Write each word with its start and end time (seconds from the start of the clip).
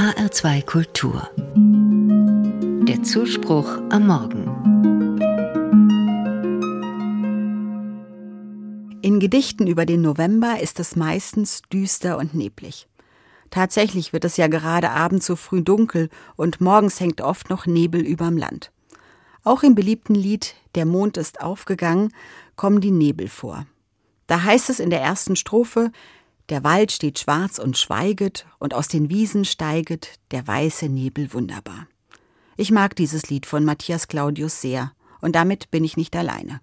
HR2 0.00 0.64
Kultur. 0.64 1.28
Der 2.88 3.02
Zuspruch 3.02 3.68
am 3.90 4.06
Morgen. 4.06 4.46
In 9.02 9.20
Gedichten 9.20 9.66
über 9.66 9.84
den 9.84 10.00
November 10.00 10.58
ist 10.58 10.80
es 10.80 10.96
meistens 10.96 11.60
düster 11.70 12.16
und 12.16 12.34
neblig. 12.34 12.88
Tatsächlich 13.50 14.14
wird 14.14 14.24
es 14.24 14.38
ja 14.38 14.46
gerade 14.46 14.88
abends 14.88 15.26
so 15.26 15.36
früh 15.36 15.60
dunkel 15.60 16.08
und 16.34 16.62
morgens 16.62 16.98
hängt 16.98 17.20
oft 17.20 17.50
noch 17.50 17.66
Nebel 17.66 18.00
überm 18.00 18.38
Land. 18.38 18.72
Auch 19.44 19.62
im 19.62 19.74
beliebten 19.74 20.14
Lied 20.14 20.54
Der 20.76 20.86
Mond 20.86 21.18
ist 21.18 21.42
aufgegangen 21.42 22.14
kommen 22.56 22.80
die 22.80 22.90
Nebel 22.90 23.28
vor. 23.28 23.66
Da 24.28 24.44
heißt 24.44 24.70
es 24.70 24.80
in 24.80 24.88
der 24.88 25.02
ersten 25.02 25.36
Strophe, 25.36 25.92
der 26.50 26.64
Wald 26.64 26.92
steht 26.92 27.18
schwarz 27.18 27.58
und 27.58 27.78
schweiget, 27.78 28.46
und 28.58 28.74
aus 28.74 28.88
den 28.88 29.08
Wiesen 29.08 29.44
steiget 29.44 30.18
der 30.32 30.46
weiße 30.46 30.88
Nebel 30.88 31.32
wunderbar. 31.32 31.86
Ich 32.56 32.70
mag 32.70 32.94
dieses 32.96 33.30
Lied 33.30 33.46
von 33.46 33.64
Matthias 33.64 34.08
Claudius 34.08 34.60
sehr, 34.60 34.92
und 35.20 35.34
damit 35.34 35.70
bin 35.70 35.84
ich 35.84 35.96
nicht 35.96 36.14
alleine. 36.16 36.60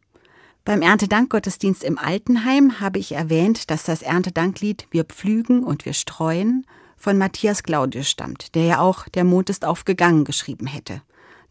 Beim 0.66 0.82
Erntedankgottesdienst 0.82 1.84
im 1.84 1.98
Altenheim 1.98 2.82
habe 2.82 3.00
ich 3.00 3.14
erwähnt, 3.14 3.72
dass 3.72 3.84
das 3.84 4.02
Erntedanklied 4.02 4.88
Wir 4.92 5.06
pflügen 5.06 5.64
und 5.64 5.86
wir 5.86 5.94
streuen 5.94 6.66
von 6.98 7.18
Matthias 7.18 7.64
Claudius 7.64 8.10
stammt, 8.10 8.54
der 8.54 8.64
ja 8.64 8.80
auch 8.80 9.08
Der 9.08 9.24
Mond 9.24 9.50
ist 9.50 9.64
aufgegangen 9.64 10.26
geschrieben 10.26 10.68
hätte. 10.68 11.02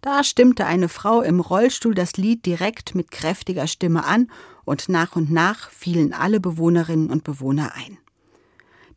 Da 0.02 0.22
stimmte 0.22 0.66
eine 0.66 0.88
Frau 0.88 1.22
im 1.22 1.40
Rollstuhl 1.40 1.94
das 1.94 2.16
Lied 2.16 2.44
direkt 2.44 2.94
mit 2.94 3.10
kräftiger 3.10 3.66
Stimme 3.66 4.04
an 4.04 4.30
und 4.64 4.88
nach 4.88 5.16
und 5.16 5.30
nach 5.30 5.70
fielen 5.70 6.12
alle 6.12 6.38
Bewohnerinnen 6.38 7.10
und 7.10 7.24
Bewohner 7.24 7.72
ein. 7.74 7.98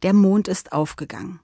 Der 0.02 0.14
Mond 0.14 0.48
ist 0.48 0.72
aufgegangen. 0.72 1.40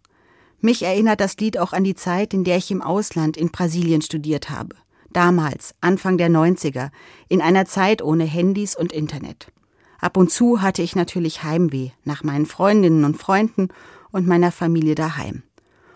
Mich 0.62 0.84
erinnert 0.84 1.20
das 1.20 1.38
Lied 1.38 1.58
auch 1.58 1.74
an 1.74 1.84
die 1.84 1.96
Zeit, 1.96 2.34
in 2.34 2.44
der 2.44 2.58
ich 2.58 2.72
im 2.72 2.82
Ausland 2.82 3.38
in 3.38 3.52
Brasilien 3.52 4.02
studiert 4.02 4.50
habe. 4.50 4.76
Damals, 5.12 5.76
Anfang 5.82 6.18
der 6.18 6.30
90er, 6.30 6.90
in 7.30 7.42
einer 7.42 7.66
Zeit 7.66 8.02
ohne 8.02 8.24
Handys 8.24 8.76
und 8.76 8.92
Internet. 8.94 9.52
Ab 10.00 10.18
und 10.18 10.32
zu 10.32 10.62
hatte 10.62 10.82
ich 10.82 10.96
natürlich 10.96 11.44
Heimweh 11.44 11.92
nach 12.04 12.24
meinen 12.24 12.46
Freundinnen 12.46 13.04
und 13.04 13.18
Freunden 13.18 13.70
und 14.12 14.28
meiner 14.28 14.52
Familie 14.52 14.96
daheim. 14.96 15.44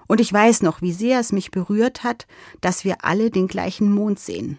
Und 0.08 0.20
ich 0.20 0.32
weiß 0.34 0.64
noch, 0.64 0.82
wie 0.82 0.94
sehr 0.94 1.20
es 1.20 1.32
mich 1.32 1.52
berührt 1.52 2.04
hat, 2.04 2.28
dass 2.62 2.84
wir 2.84 3.06
alle 3.06 3.30
den 3.30 3.48
gleichen 3.48 3.92
Mond 3.92 4.20
sehen. 4.20 4.58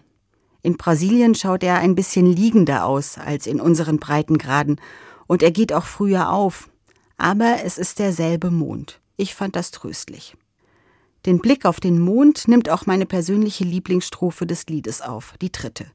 In 0.63 0.77
Brasilien 0.77 1.35
schaut 1.35 1.63
er 1.63 1.79
ein 1.79 1.95
bisschen 1.95 2.25
liegender 2.25 2.85
aus 2.85 3.17
als 3.17 3.47
in 3.47 3.59
unseren 3.59 3.97
Breitengraden, 3.97 4.79
und 5.27 5.43
er 5.43 5.51
geht 5.51 5.71
auch 5.71 5.85
früher 5.85 6.29
auf, 6.31 6.69
aber 7.21 7.63
es 7.63 7.77
ist 7.77 7.99
derselbe 7.99 8.49
Mond. 8.49 8.99
Ich 9.15 9.35
fand 9.35 9.55
das 9.55 9.69
tröstlich. 9.69 10.35
Den 11.27 11.37
Blick 11.37 11.65
auf 11.65 11.79
den 11.79 11.99
Mond 11.99 12.47
nimmt 12.47 12.67
auch 12.67 12.87
meine 12.87 13.05
persönliche 13.05 13.63
Lieblingsstrophe 13.63 14.47
des 14.47 14.65
Liedes 14.65 15.01
auf, 15.01 15.35
die 15.39 15.51
dritte. 15.51 15.85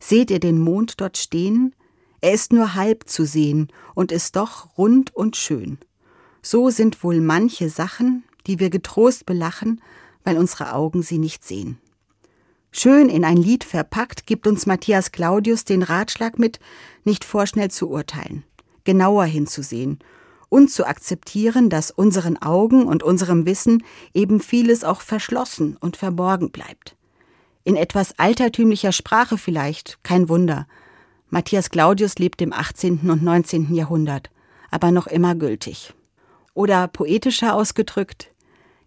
Seht 0.00 0.28
ihr 0.28 0.40
den 0.40 0.58
Mond 0.58 1.00
dort 1.00 1.18
stehen? 1.18 1.72
Er 2.20 2.32
ist 2.32 2.52
nur 2.52 2.74
halb 2.74 3.08
zu 3.08 3.24
sehen 3.24 3.68
und 3.94 4.10
ist 4.10 4.34
doch 4.34 4.76
rund 4.76 5.14
und 5.14 5.36
schön. 5.36 5.78
So 6.42 6.68
sind 6.70 7.04
wohl 7.04 7.20
manche 7.20 7.70
Sachen, 7.70 8.24
die 8.48 8.58
wir 8.58 8.70
getrost 8.70 9.26
belachen, 9.26 9.80
weil 10.24 10.36
unsere 10.36 10.74
Augen 10.74 11.02
sie 11.02 11.18
nicht 11.18 11.44
sehen. 11.44 11.78
Schön 12.72 13.08
in 13.08 13.24
ein 13.24 13.36
Lied 13.36 13.62
verpackt 13.62 14.26
gibt 14.26 14.48
uns 14.48 14.66
Matthias 14.66 15.12
Claudius 15.12 15.64
den 15.64 15.84
Ratschlag 15.84 16.40
mit, 16.40 16.58
nicht 17.04 17.24
vorschnell 17.24 17.70
zu 17.70 17.88
urteilen, 17.88 18.42
genauer 18.82 19.26
hinzusehen 19.26 20.00
und 20.50 20.70
zu 20.70 20.86
akzeptieren, 20.86 21.70
dass 21.70 21.90
unseren 21.90 22.36
Augen 22.36 22.84
und 22.84 23.02
unserem 23.02 23.46
Wissen 23.46 23.82
eben 24.12 24.40
vieles 24.40 24.84
auch 24.84 25.00
verschlossen 25.00 25.78
und 25.80 25.96
verborgen 25.96 26.50
bleibt. 26.50 26.96
In 27.64 27.76
etwas 27.76 28.18
altertümlicher 28.18 28.92
Sprache 28.92 29.38
vielleicht, 29.38 29.98
kein 30.02 30.28
Wunder. 30.28 30.66
Matthias 31.30 31.70
Claudius 31.70 32.18
lebt 32.18 32.42
im 32.42 32.52
18. 32.52 33.10
und 33.10 33.22
19. 33.22 33.72
Jahrhundert, 33.74 34.30
aber 34.70 34.90
noch 34.90 35.06
immer 35.06 35.34
gültig. 35.34 35.94
Oder 36.52 36.88
poetischer 36.88 37.54
ausgedrückt, 37.54 38.32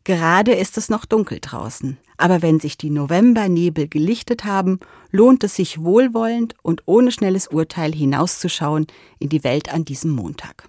gerade 0.03 0.53
ist 0.53 0.78
es 0.78 0.90
noch 0.90 1.06
dunkel 1.06 1.40
draußen, 1.40 1.97
aber 2.18 2.41
wenn 2.41 2.59
sich 2.59 2.78
die 2.78 2.90
Novembernebel 2.90 3.88
gelichtet 3.88 4.44
haben, 4.44 4.80
lohnt 5.12 5.45
es 5.45 5.56
sich 5.56 5.81
wohlwollend 5.81 6.56
und 6.62 6.84
ohne 6.85 7.12
schnelles 7.12 7.47
Urteil 7.47 7.94
hinauszuschauen 7.94 8.88
in 9.19 9.30
die 9.30 9.45
Welt 9.45 9.74
an 9.74 9.85
diesem 9.85 10.12
Montag. 10.12 10.68